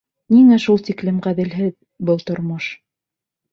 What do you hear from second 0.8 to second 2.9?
тиклем ғәҙелһеҙ был тормош?